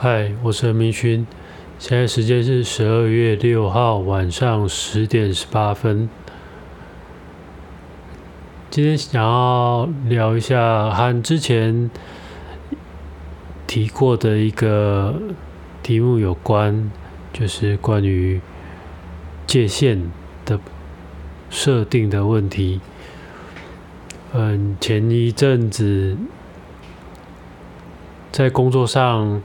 [0.00, 1.26] 嗨，我是何明勋，
[1.80, 6.08] 现在时间是十二月六号晚上十点十八分。
[8.70, 11.90] 今天想要聊一下和之前
[13.66, 15.20] 提过的一个
[15.82, 16.92] 题目有关，
[17.32, 18.40] 就是关于
[19.48, 20.12] 界限
[20.44, 20.60] 的
[21.50, 22.80] 设定的问题。
[24.32, 26.16] 嗯，前一阵子
[28.30, 29.42] 在工作上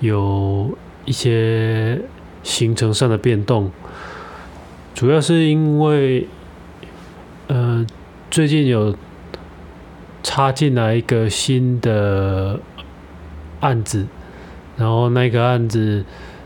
[0.00, 2.00] 有一些
[2.42, 3.70] 行程上的变动，
[4.94, 6.26] 主要是因为，
[7.46, 7.86] 呃，
[8.30, 8.96] 最近有
[10.22, 12.58] 插进来一个新的
[13.60, 14.06] 案子，
[14.76, 16.04] 然后那个案子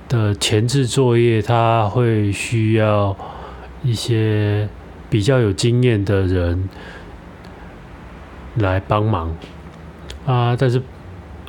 [0.08, 3.16] 的前置作业，它会需要
[3.82, 4.68] 一些
[5.08, 6.68] 比较有经验的人。
[8.56, 9.36] 来帮忙
[10.26, 10.54] 啊！
[10.56, 10.80] 但是，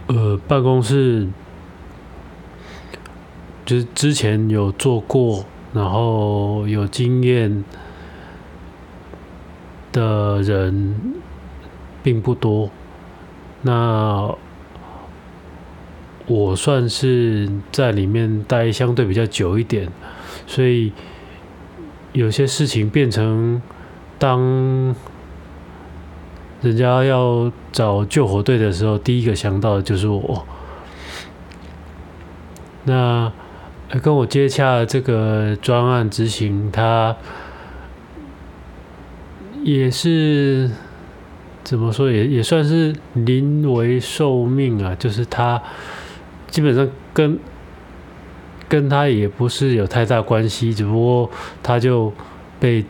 [0.07, 1.27] 呃，办公室
[3.65, 7.63] 就是之前有做过，然后有经验
[9.91, 10.95] 的人
[12.03, 12.69] 并不多。
[13.63, 14.33] 那
[16.27, 19.89] 我算是在里面待相对比较久一点，
[20.45, 20.93] 所以
[22.13, 23.61] 有些事情变成
[24.19, 24.95] 当。
[26.61, 30.47] 人家要找救火队的时候，第一个想到的就是我。
[32.85, 33.31] 那
[34.01, 37.15] 跟我接洽这个专案执行，他
[39.63, 40.69] 也是
[41.63, 44.95] 怎么说，也也算是临危受命啊。
[44.95, 45.61] 就是他
[46.47, 47.39] 基本上跟
[48.67, 51.29] 跟他也不是有太大关系，只不过
[51.61, 52.11] 他就
[52.59, 52.85] 被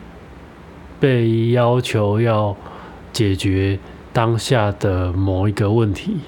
[1.00, 2.56] 被要求要。
[3.12, 3.78] 解决
[4.12, 6.18] 当下的某一个问题，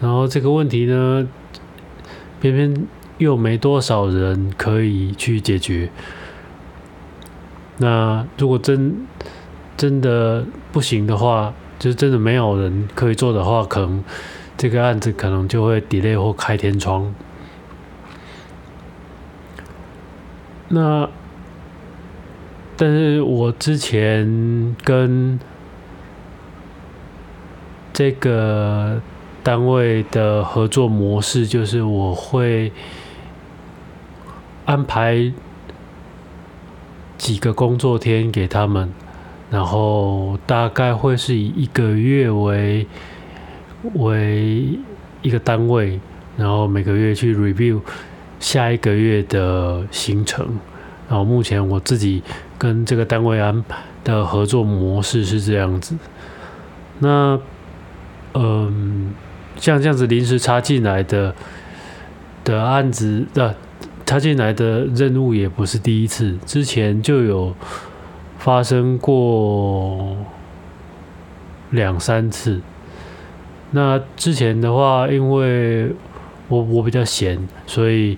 [0.00, 1.28] 然后这个问题呢，
[2.40, 2.86] 偏偏
[3.18, 5.90] 又没多少人可以去解决。
[7.78, 9.06] 那如果真
[9.76, 14.02] 真的不行的话，就是真的没有人可以做的话，可能
[14.56, 17.14] 这个案子可能就会 delay 或开天窗。
[20.68, 21.08] 那
[22.76, 25.38] 但是我之前跟
[27.92, 29.00] 这个
[29.42, 32.72] 单位的合作模式就是，我会
[34.66, 35.32] 安排
[37.16, 38.92] 几个工作天给他们，
[39.50, 42.86] 然后大概会是以一个月为
[43.94, 44.78] 为
[45.22, 45.98] 一个单位，
[46.36, 47.80] 然后每个月去 review
[48.38, 50.46] 下一个月的行程。
[51.08, 52.22] 然后目前我自己
[52.58, 55.96] 跟这个单位安排的合作模式是这样子，
[56.98, 57.40] 那。
[58.38, 59.14] 嗯，
[59.56, 61.34] 像这样子临时插进来的
[62.44, 63.56] 的案子的
[64.06, 67.54] 插进来的任务也不是第一次，之前就有
[68.38, 70.16] 发生过
[71.70, 72.60] 两三次。
[73.72, 75.90] 那之前的话，因为
[76.48, 78.16] 我我比较闲，所以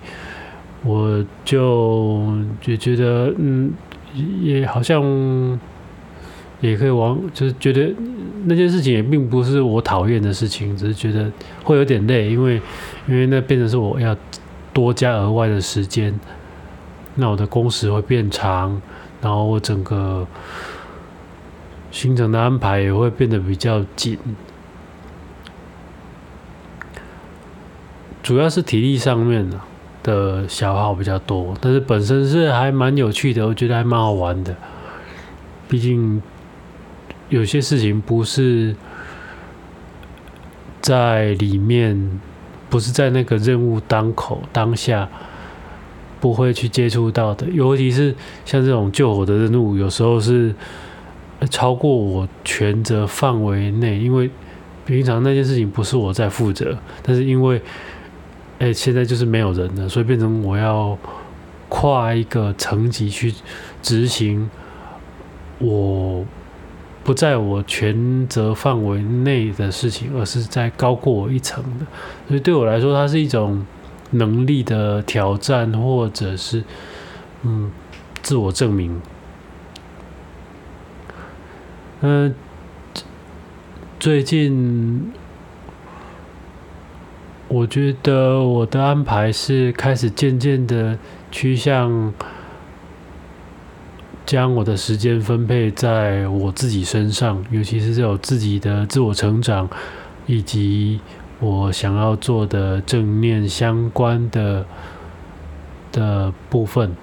[0.85, 2.23] 我就
[2.61, 3.73] 就觉得嗯，
[4.41, 5.59] 也好像。
[6.61, 7.89] 也可以往，就是觉得
[8.43, 11.31] 那件事情也并不是我讨厌的事情，只是觉得
[11.63, 12.61] 会有点累，因为
[13.07, 14.13] 因为那变成是我要
[14.73, 16.19] 多加额外的时间，
[17.15, 18.81] 那我的工时会变长，
[19.21, 20.27] 然后我整个
[21.91, 24.17] 行程的安排也会变得比较紧，
[28.21, 29.49] 主要是体力上面
[30.03, 34.55] 的消耗比较多，但是本身是还蛮有趣的，我觉得还蛮好玩的，
[35.67, 36.21] 毕竟。
[37.29, 38.75] 有些事情不是
[40.81, 42.19] 在里面，
[42.69, 45.09] 不是在那个任务当口当下
[46.19, 48.13] 不会去接触到的，尤其是
[48.45, 50.53] 像这种救火的任务，有时候是
[51.49, 54.29] 超过我权责范围内，因为
[54.85, 57.61] 平常那件事情不是我在负责，但是因为
[58.59, 60.97] 哎现在就是没有人了，所以变成我要
[61.69, 63.33] 跨一个层级去
[63.81, 64.49] 执行
[65.57, 66.25] 我。
[67.03, 71.85] 不在我权责范围内的事情，而是在高过我一层的，
[72.27, 73.65] 所以对我来说，它是一种
[74.11, 76.63] 能力的挑战，或者是
[77.43, 77.71] 嗯
[78.21, 79.01] 自我证明。
[82.01, 82.35] 嗯，
[83.99, 85.11] 最近
[87.47, 90.97] 我觉得我的安排是开始渐渐的
[91.31, 92.13] 趋向。
[94.29, 99.67] 将我的时间分配在我自己身上，尤其是有自己的自我成长，
[100.27, 100.99] 以及
[101.39, 104.63] 我想要做的正念相关的
[105.91, 106.95] 的部分。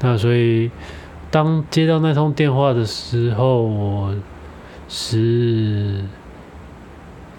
[0.00, 0.70] 那所以，
[1.30, 4.14] 当接到那通电话的时候，我
[4.86, 6.04] 是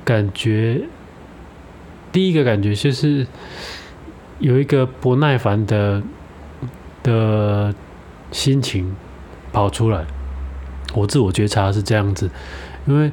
[0.04, 0.82] 感觉
[2.12, 3.28] 第一个感觉就是
[4.40, 6.02] 有一个不耐烦的
[7.04, 7.76] 的
[8.32, 8.96] 心情
[9.52, 10.06] 跑出来。
[10.94, 12.30] 我自我觉察是这样子，
[12.86, 13.12] 因为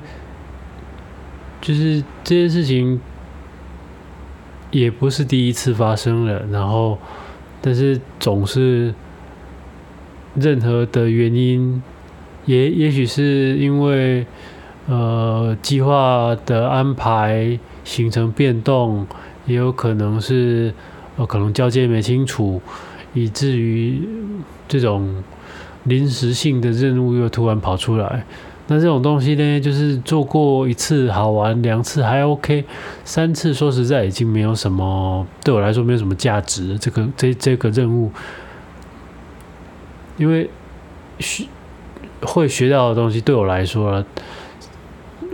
[1.60, 3.00] 就是这件事情
[4.70, 6.98] 也不是第一次发生了，然后
[7.60, 8.94] 但是总是。
[10.38, 11.82] 任何的原因，
[12.44, 14.26] 也也许是因为
[14.86, 19.06] 呃计划的安排形成变动，
[19.46, 20.74] 也有可能是
[21.16, 22.60] 呃可能交接没清楚，
[23.16, 24.00] 以至于
[24.68, 25.24] 这种
[25.82, 28.24] 临时性的任务又突然跑出来。
[28.68, 32.64] 那这种东西呢，就是做过一次好玩，两次还 OK，
[33.04, 36.78] 三次说实在已经没有什么对我来说没有什么价值。
[36.78, 38.12] 这个这这个任务。
[40.18, 40.48] 因为
[41.18, 41.44] 学
[42.22, 44.02] 会学到的东西对我来说，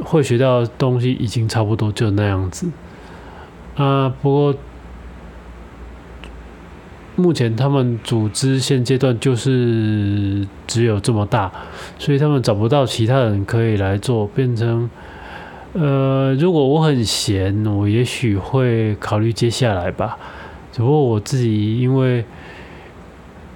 [0.04, 2.68] 会学到的东西已经差不多就那样子
[3.76, 4.08] 啊。
[4.20, 4.54] 不过
[7.22, 11.52] 目前他们组织现阶段就是只有这么大，
[11.98, 14.90] 所以他们找不到其他人可以来做，变成
[15.74, 20.18] 呃，如果我很闲，我也许会考虑接下来吧。
[20.72, 22.24] 只不过我自己因为。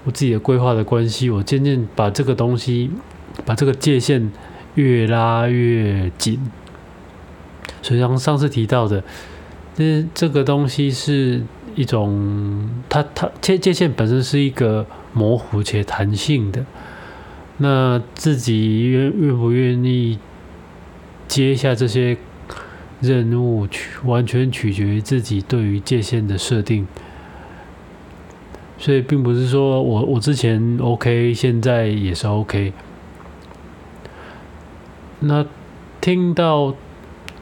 [0.07, 2.89] 我自己的规划的关系，我渐渐把这个东西，
[3.45, 4.31] 把这个界限
[4.77, 6.39] 越拉越紧。
[7.83, 9.03] 所以像上次提到的，
[9.75, 11.43] 这这个东西是
[11.77, 16.67] 一种，它它界界限本身是一个模糊且弹性的。
[17.59, 20.19] 那自己愿愿不愿意
[21.29, 22.17] 接下这些
[23.01, 26.87] 任务，取完全取决于自己对于界限的设定。
[28.79, 32.73] 所以并不是说我我之前 OK，现在也是 OK。
[35.21, 35.47] 那
[36.01, 36.75] 听到，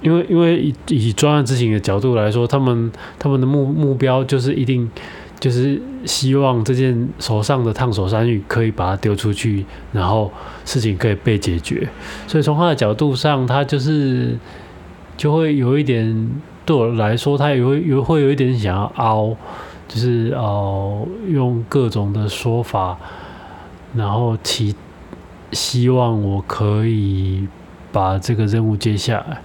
[0.00, 4.90] 因为因为以以专案执行的角度来说，他们他们的目目标就是一定
[5.40, 10.30] 就是希望这件手上的烫手山芋可以把它丢出去，然后
[10.64, 11.88] 事情可以被解决。
[12.26, 14.36] 所以从他的角度上，他就是
[15.16, 16.30] 就会有一点
[16.66, 19.36] 对我来说，他也会有会有一点想要凹。
[19.86, 22.98] 就是哦，用各种的说法，
[23.94, 24.74] 然后期
[25.52, 27.46] 希望我可以
[27.92, 29.40] 把这个任务接下来。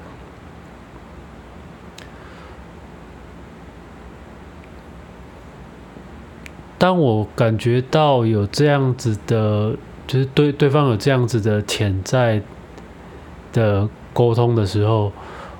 [6.79, 9.75] 当我感觉到有这样子的，
[10.07, 12.41] 就是对对方有这样子的潜在
[13.53, 15.11] 的沟通的时候，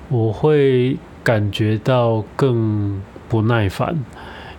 [0.08, 4.02] 我会感觉到更不耐烦。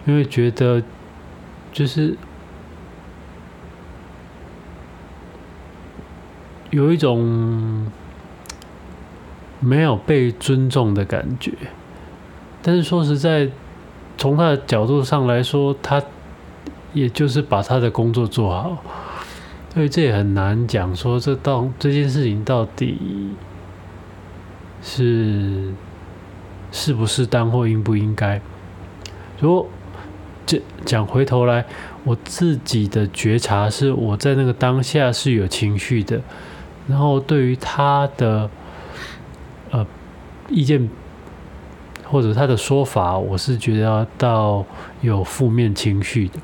[0.05, 0.81] 因为觉得
[1.71, 2.15] 就是
[6.69, 7.85] 有一种
[9.59, 11.51] 没有被尊重的感觉，
[12.61, 13.49] 但是说实在，
[14.17, 16.01] 从他的角度上来说，他
[16.93, 18.83] 也就是把他的工作做好，
[19.73, 23.31] 所以这也很难讲说这到这件事情到底
[24.81, 25.73] 是
[26.71, 28.41] 适不适当或应不应该，
[29.39, 29.67] 如果
[30.45, 30.61] 这。
[30.83, 31.63] 讲回头来，
[32.03, 36.19] 我自己的觉察是我在那个当下是有情绪的，
[36.87, 38.49] 然后对于他的
[39.69, 39.85] 呃
[40.49, 40.89] 意见
[42.03, 44.65] 或者他的说法，我是觉得到
[45.01, 46.39] 有负面情绪的。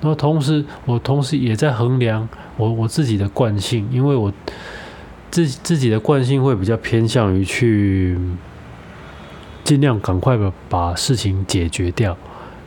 [0.00, 4.32] 然后同时，我同时也在衡量我我自己的惯性，因为我
[5.30, 8.18] 自自己的惯性会比较偏向于去。
[9.64, 12.16] 尽量赶快把把事情解决掉，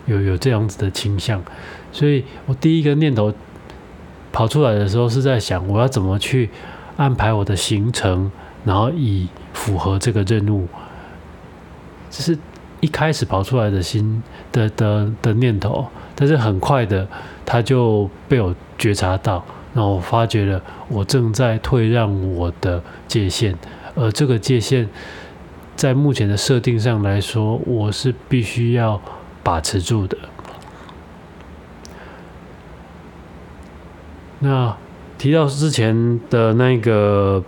[0.06, 1.42] 有有这样子的倾向，
[1.92, 3.34] 所以我第一个念头
[4.32, 6.52] 跑出来的时候是在想，我要怎么去
[6.98, 8.32] 安排我的行程，
[8.66, 10.68] 然后以符合这个任务。
[12.12, 12.38] 这是
[12.82, 14.22] 一开始跑出来的心
[14.52, 17.08] 的的的念头，但是很快的，
[17.46, 23.56] 他就被我觉察到，然后我发觉了我正在退让我的界限，
[23.96, 24.90] 而这个界限。
[25.74, 29.02] 在目前的设定上来说，我是必须要
[29.42, 30.16] 把持住的。
[34.40, 34.78] 那
[35.18, 37.44] 提到之前的那个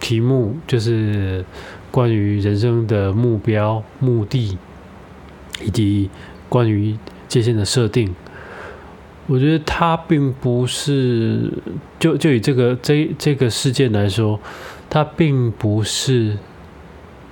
[0.00, 1.44] 题目，就是
[1.92, 4.58] 关于人生的目标、目的，
[5.62, 6.10] 以及
[6.56, 6.96] 关于
[7.28, 8.14] 界限的设定。
[9.26, 11.52] 我觉得它并不是
[11.98, 14.40] 就就以这个这这个事件来说。
[14.88, 16.38] 它并不是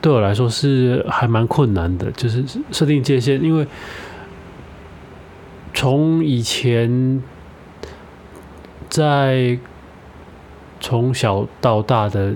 [0.01, 3.65] 对我来说是还蛮困难的，就是设定界限，因为
[5.73, 7.23] 从以前
[8.91, 9.57] 在
[10.81, 12.35] 从小到大的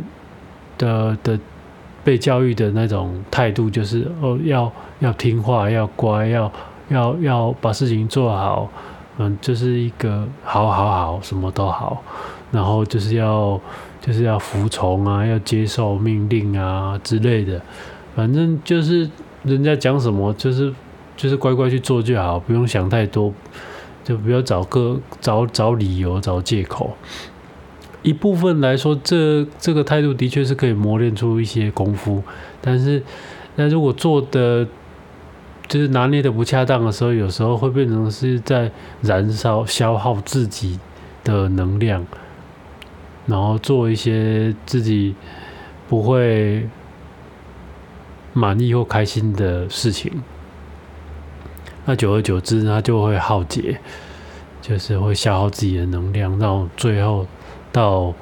[0.79, 1.39] 的的
[2.05, 6.51] 被教育的那种态度，就是哦要要听话，要乖，要
[6.89, 8.69] 要要把事情做好，
[9.19, 12.03] 嗯，就是一个好好好，什么都好，
[12.51, 13.61] 然后就是要。
[14.01, 17.61] 就是要服从啊，要接受命令啊之类的，
[18.15, 19.11] 反正就是
[19.43, 20.73] 人家讲什么，就是
[21.17, 23.35] 就是乖乖去做就好，不用想太多，
[24.05, 26.97] 就不要找个找找理由、找借口。
[28.03, 32.23] 一部分来说，这这个态度的确是可以磨练出一些功夫，
[32.63, 33.03] 但是
[33.57, 34.67] 那如果做的
[35.69, 38.71] 就是拿捏的不恰当的时候，有时候会变成是在
[39.03, 40.81] 燃烧、消耗自己
[41.23, 42.05] 的能量。
[43.27, 45.15] 然后做一些自己
[45.87, 46.67] 不会
[48.33, 50.11] 满意或开心的事情，
[51.85, 53.79] 那久而久之，它就会耗竭，
[54.63, 57.27] 就是会消耗自己的能量，到最后
[57.71, 58.15] 到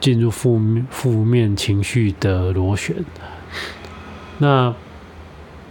[0.00, 2.96] 进入负面负面情绪的螺旋。
[4.38, 4.74] 那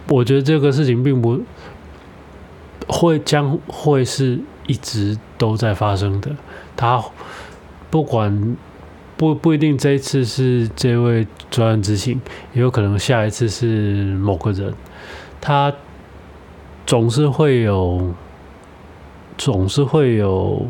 [0.08, 1.40] 我觉得这个事情并不
[2.88, 6.30] 会将会是一直都在发生的，
[6.76, 7.02] 它。
[7.90, 8.56] 不管
[9.16, 12.20] 不不一定这一次是这位专案执行，
[12.52, 14.72] 也有可能下一次是某个人，
[15.40, 15.74] 他
[16.86, 18.14] 总是会有，
[19.36, 20.68] 总是会有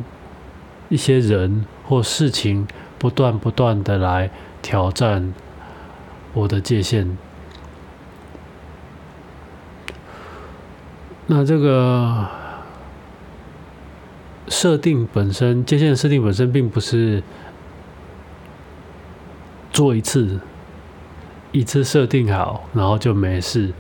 [0.88, 2.66] 一些人或事情
[2.98, 4.30] 不断不断的来
[4.62, 5.34] 挑战
[6.32, 7.18] 我的界限。
[11.30, 12.26] 那这个。
[14.48, 17.22] 设定本身，界限设定本身并不是
[19.70, 20.40] 做一次，
[21.52, 23.72] 一次设定好，然后就没事，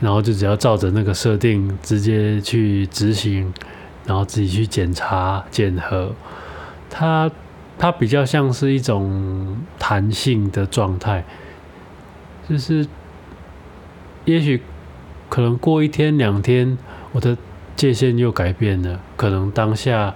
[0.00, 3.50] 然后就只要照着那个设定直接去执行，
[4.04, 6.12] 然后自己去检查检核。
[6.90, 7.30] 它
[7.78, 11.24] 它比较像是一种弹性的状态，
[12.46, 12.86] 就是
[14.26, 14.60] 也许
[15.32, 16.76] 可能过一天两天，
[17.12, 17.34] 我的。
[17.74, 20.14] 界限又改变了，可能当下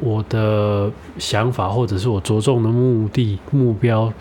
[0.00, 4.12] 我的想法或者是我着重的目的目标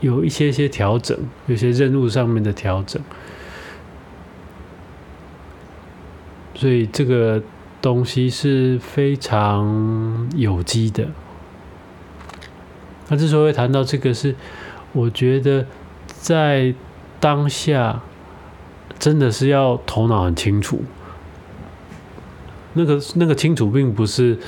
[0.00, 1.16] 有一些些调整，
[1.46, 3.00] 有些任务上面的调整，
[6.56, 7.40] 所以这个
[7.80, 11.06] 东西是非常有机的。
[13.08, 14.34] 那之所以谈到这个，是
[14.92, 15.64] 我觉得
[16.08, 16.74] 在
[17.20, 18.02] 当下
[18.98, 20.82] 真的是要头脑很清楚。
[22.74, 24.38] 那个那个清楚，并不是，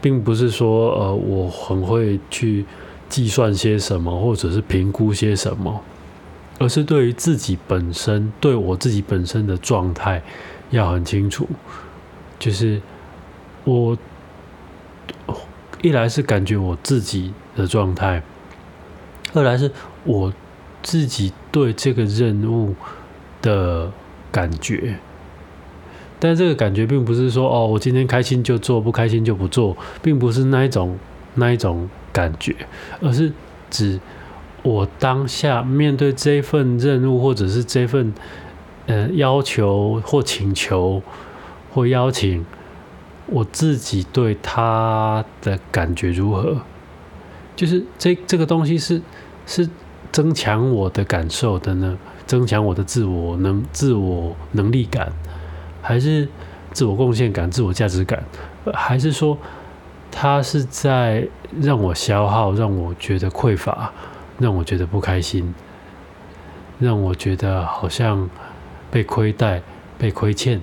[0.00, 2.64] 并不是说，呃，我很会去
[3.08, 5.80] 计算些什么，或者是评估些什么，
[6.58, 10.22] 而是对于自己本身，对我自己本身的状态
[10.70, 11.48] 要很清楚。
[12.38, 12.80] 就是
[13.64, 13.98] 我
[15.82, 18.22] 一来是感觉我自己的状态，
[19.32, 19.72] 二来是
[20.04, 20.32] 我
[20.82, 22.76] 自己对这个任务
[23.42, 23.90] 的
[24.30, 24.98] 感觉。
[26.20, 30.98] 但这个感觉并不是说哦，我今天开心就做，不开心就不做，并不是那一种
[31.34, 32.54] 那一种感觉，
[33.00, 33.32] 而是
[33.70, 34.00] 指
[34.64, 38.12] 我当下面对这份任务，或者是这份
[38.86, 41.00] 呃要求或请求
[41.72, 42.44] 或邀请，
[43.26, 46.56] 我自己对他的感觉如何？
[47.54, 49.00] 就是这这个东西是
[49.46, 49.68] 是
[50.10, 51.96] 增强我的感受的呢，
[52.28, 55.12] 增强我的自我能自我能力感。
[55.80, 56.28] 还是
[56.72, 58.22] 自我贡献感、自我价值感，
[58.74, 59.38] 还是说
[60.10, 61.26] 他是在
[61.62, 63.90] 让我消耗、让我觉得匮乏、
[64.38, 65.54] 让我觉得不开心、
[66.78, 68.28] 让我觉得好像
[68.90, 69.62] 被亏待、
[69.96, 70.60] 被亏欠？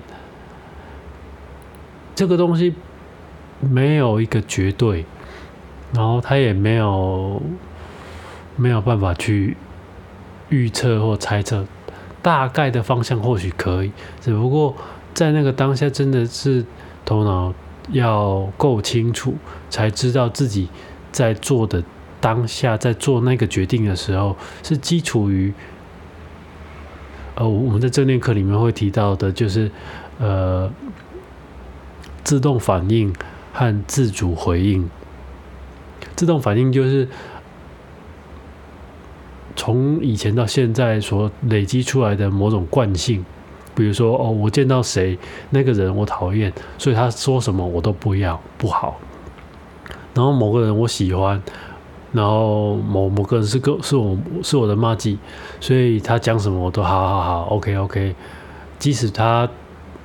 [2.14, 2.74] 这个东西
[3.58, 5.04] 没有一个绝对，
[5.92, 7.42] 然后他也没有
[8.54, 9.56] 没有办法去
[10.48, 11.64] 预测或猜测，
[12.22, 14.74] 大概的方向或许可以，只不过。
[15.14, 16.62] 在那个当下，真的是
[17.02, 17.54] 头脑
[17.90, 19.34] 要够清楚，
[19.70, 20.68] 才知道自己
[21.10, 21.82] 在做的
[22.20, 25.54] 当下，在做那个决定的时候，是基础于
[27.36, 29.70] 呃，我们在正念课里面会提到的，就是
[30.18, 30.70] 呃，
[32.22, 33.10] 自动反应
[33.54, 34.86] 和自主回应。
[36.14, 37.08] 自动反应就是
[39.56, 43.24] 从以前到现在所累积出来的某种惯性。
[43.74, 45.18] 比如说，哦，我见到谁
[45.50, 48.98] 那个人我讨厌，所以他说什么我都不要不好。
[50.14, 51.42] 然后某个人我喜欢，
[52.10, 55.18] 然后某某个人是个是我是我的妈记，
[55.60, 58.14] 所以他讲什么我都好好好，OK OK，
[58.78, 59.46] 即使他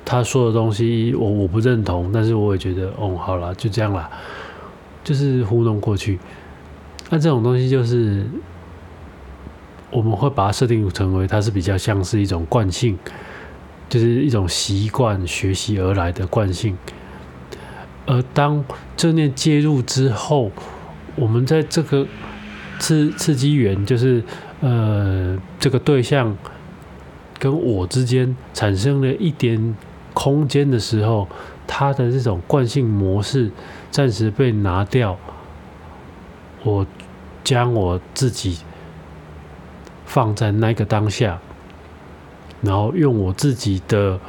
[0.04, 4.10] 他说的东西我我不认同，但是我也觉得哦好了就这样啦，
[5.02, 6.18] 就是糊弄过去。
[7.08, 8.26] 那这种东西就是
[9.92, 12.98] 我们会把它设定成为它是比较像是一种惯性，
[13.88, 16.76] 就是一种习惯学习而来的惯性。
[18.06, 18.64] 而当
[18.96, 20.50] 正念介入之后，
[21.14, 22.06] 我们在这个
[22.78, 24.24] 刺刺激源，就是
[24.60, 26.36] 呃这个对象
[27.38, 29.76] 跟我之间产生了一点
[30.14, 31.28] 空间的时候，
[31.66, 33.50] 它的这种惯性模式
[33.90, 35.16] 暂时被拿掉，
[36.64, 36.86] 我
[37.44, 38.58] 将我自己
[40.12, 41.40] 放在那个当下，
[42.60, 44.20] 然后用我自己的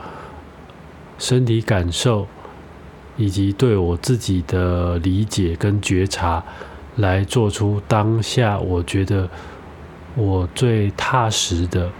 [1.17, 2.27] 身体感受。
[3.15, 6.43] 以及对我自己的理解跟觉察，
[6.95, 9.29] 来做出当下我觉得
[10.15, 11.91] 我最踏实的、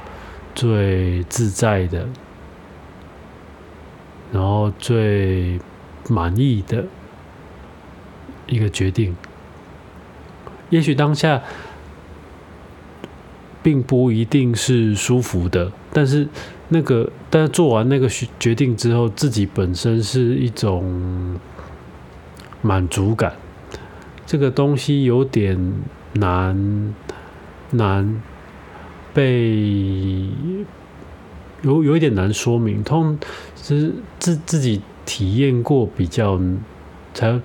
[0.55, 2.07] 最自在的，
[4.31, 5.59] 然后最
[6.09, 6.83] 满意的
[8.47, 9.15] 一个决定。
[10.71, 11.43] 也许当下
[13.63, 16.27] 并不一定是舒服的，但是。
[16.69, 21.39] 那个，但是做完那个决定之后，自己本身是一种
[22.63, 23.35] 满足感。
[24.25, 25.73] 这个东西有点
[26.13, 26.95] 难
[27.71, 28.23] 难
[29.13, 30.27] 被
[31.61, 33.19] 有有一点难说明，通
[33.55, 36.41] 是自自己体验过比较
[37.13, 37.39] 才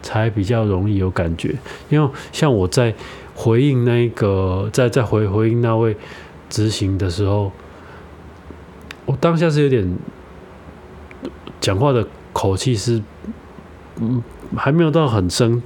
[0.00, 1.54] 才比较容易有感觉。
[1.90, 2.94] 因为像我在
[3.40, 5.96] 回应那个在在回回应那位
[6.50, 7.50] 执行的时候。
[9.06, 9.98] 我当下是有点
[11.60, 13.02] 讲话的口气是，
[13.96, 14.22] 嗯，
[14.54, 15.60] 还没有到很深，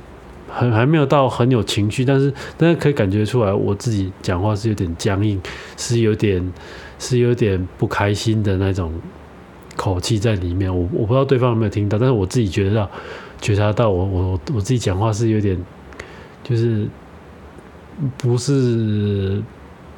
[0.50, 5.38] 很还没有到很有情绪，但是但是可以感觉出来，我自己讲话是有点僵硬，
[5.76, 6.52] 是有点
[6.98, 8.94] 是有点不开心的那种
[9.76, 10.74] 口气在里面。
[10.74, 12.90] 我我不知道对方有没有听到，但是我自己觉得到
[13.42, 15.58] 觉察到，我我我自己讲话是有点，
[16.42, 16.88] 就是
[18.18, 19.42] 不是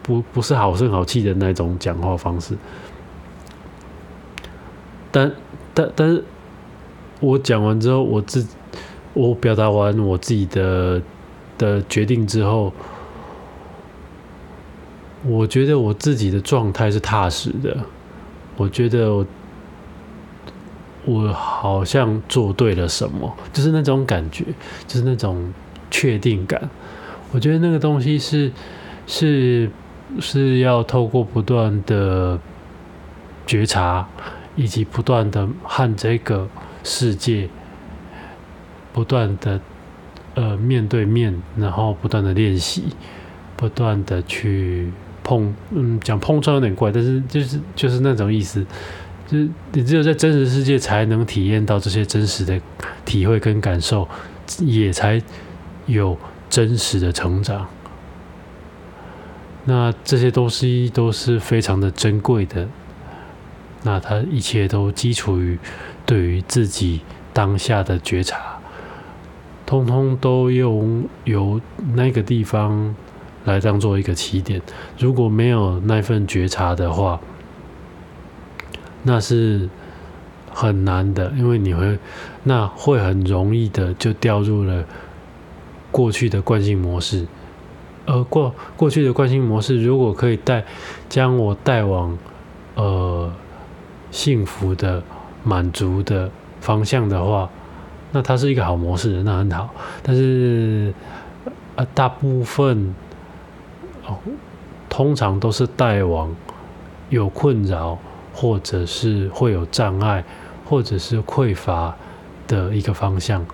[0.02, 2.56] 不不是好声好气的那种讲话方式。
[5.10, 5.32] 但
[5.72, 6.24] 但但是，
[7.20, 8.46] 我讲完之后，我自
[9.14, 11.00] 我表达完我自己的
[11.56, 12.72] 的决定之后，
[15.24, 17.76] 我觉得我自己的状态是踏实的。
[18.58, 19.26] 我觉得
[21.04, 24.44] 我好像做对了什么，就是那种感觉，
[24.86, 25.52] 就是那种
[25.90, 26.68] 确定感。
[27.32, 28.50] 我觉得那个东西是
[29.06, 29.70] 是
[30.20, 32.38] 是要透过不断的
[33.46, 34.06] 觉察。
[34.58, 36.48] 以及不断的和这个
[36.82, 37.46] 世界
[38.90, 39.60] 不断的
[40.34, 42.84] 呃面对面，然后不断的练习，
[43.54, 44.90] 不断的去
[45.22, 48.64] 碰，嗯，讲碰撞有点怪，但是就是就是那种意思，
[49.26, 49.36] 就
[49.72, 52.58] 你只有在真实世界才能体验到这些真实的
[53.04, 54.08] 体会跟感受，
[54.60, 55.20] 也才
[55.84, 56.16] 有
[56.48, 57.66] 真实的成长。
[59.64, 62.68] 那这些东西都是非常的珍贵的。
[63.82, 65.58] 那它一切都基础于
[66.04, 68.58] 对于自己当下的觉察，
[69.64, 71.60] 通通都用由
[71.94, 72.94] 那个地方
[73.44, 74.60] 来当做一个起点。
[74.98, 77.20] 如果没有那份觉察的话，
[79.02, 79.68] 那是
[80.52, 81.98] 很难的，因为你会
[82.42, 84.84] 那会很容易的就掉入了
[85.90, 87.26] 过去的惯性模式。
[88.06, 90.64] 而过过去的惯性模式，如果可以带
[91.08, 92.16] 将我带往
[92.74, 93.32] 呃。
[94.12, 95.02] 幸福的、
[95.42, 97.50] 满足的方向的话，
[98.12, 99.68] 那它是一个好模式，那很好。
[100.02, 100.94] 但是，
[101.74, 102.94] 呃，大部分
[104.06, 104.16] 哦，
[104.88, 106.34] 通常都是带往
[107.10, 107.98] 有困扰，
[108.32, 110.24] 或者是会有障碍，
[110.64, 111.94] 或者是匮乏
[112.46, 113.44] 的一个方向。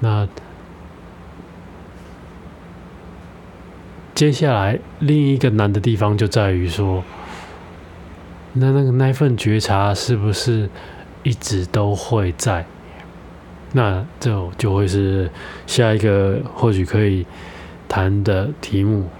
[0.00, 0.28] 那
[4.14, 7.02] 接下来另一个难的地方就在于说。
[8.58, 10.70] 那那个那份觉察是不是
[11.22, 12.64] 一直都会在？
[13.72, 15.30] 那这就会是
[15.66, 17.26] 下一个或许可以
[17.86, 19.10] 谈的题目。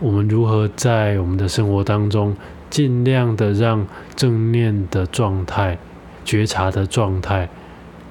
[0.00, 2.36] 我们如何在我们的生活当中，
[2.68, 5.78] 尽量的让正念的状态、
[6.24, 7.48] 觉察的状态，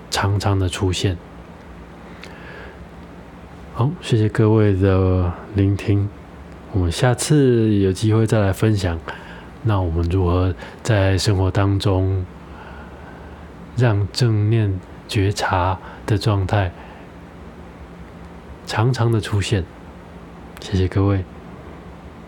[0.10, 1.18] 常常的出现？
[3.80, 6.10] 好，谢谢各位的聆听。
[6.74, 9.00] 我们下次有机会再来分享。
[9.64, 12.26] 那我们如何在生活当中，
[13.78, 16.74] 让正念觉察的状态
[18.68, 19.64] 常常的出现。
[20.60, 21.24] 谢谢各位。